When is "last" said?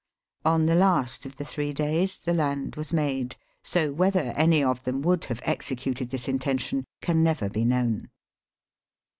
0.73-1.27